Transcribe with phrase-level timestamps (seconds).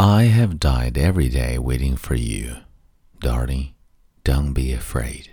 [0.00, 2.58] I have died every day waiting for you.
[3.20, 3.70] Darling,
[4.22, 5.24] don't be afraid.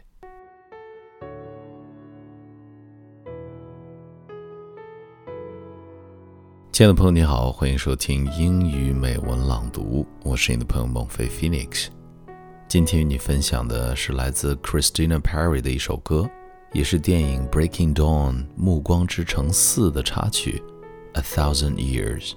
[6.71, 11.89] 亲爱的朋友，你好，欢迎收听英语美文朗读，我是你的朋友孟飞 Phoenix。
[12.67, 16.27] 今天与你分享的是来自 Christina Perri 的一首歌，
[16.73, 20.63] 也是电影《Breaking Dawn》《暮光之城四》的插曲
[21.19, 22.31] 《A Thousand Years》。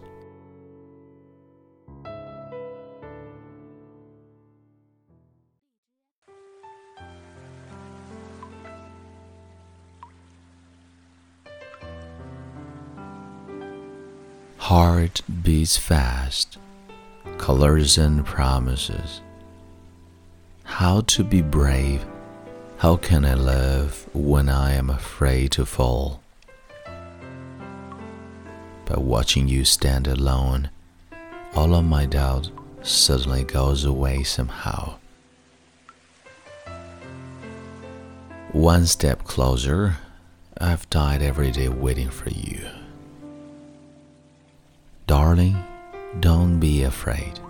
[14.69, 16.59] Heart beats fast,
[17.39, 19.23] colors and promises.
[20.63, 22.05] How to be brave?
[22.77, 26.21] How can I love when I am afraid to fall?
[28.85, 30.69] By watching you stand alone,
[31.55, 32.51] all of my doubt
[32.83, 34.97] suddenly goes away somehow.
[38.53, 39.97] One step closer,
[40.61, 42.69] I've died every day waiting for you.
[45.09, 45.57] Darling,
[46.21, 47.41] don't be afraid.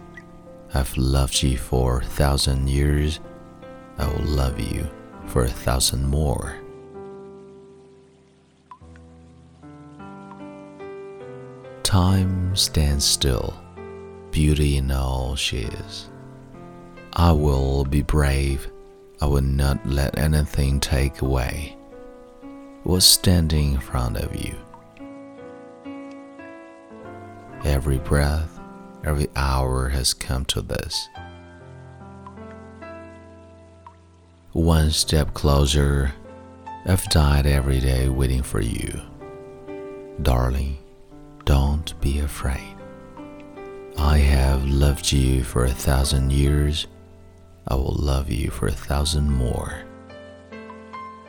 [0.74, 3.18] I've loved you for a thousand years.
[3.98, 4.88] I will love you
[5.26, 6.56] for a thousand more.
[11.82, 13.52] Time stands still,
[14.30, 16.10] beauty in all she is.
[17.14, 18.70] I will be brave,
[19.20, 21.76] I will not let anything take away
[22.84, 24.54] what's standing in front of you.
[27.64, 28.58] Every breath,
[29.04, 31.08] every hour has come to this.
[34.52, 36.12] One step closer,
[36.86, 39.00] I've died every day waiting for you.
[40.22, 40.78] Darling,
[41.44, 42.76] don't be afraid.
[43.98, 46.86] I have loved you for a thousand years.
[47.66, 49.82] I will love you for a thousand more.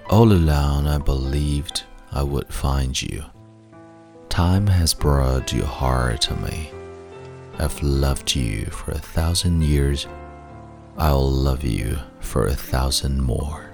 [0.09, 3.23] All along, I believed I would find you.
[4.39, 6.72] Time has brought your heart to me.
[7.57, 10.07] I've loved you for a thousand years.
[10.97, 13.69] I'll love you for a thousand more.